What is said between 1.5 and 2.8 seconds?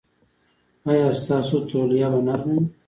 تولیه به نرمه وي؟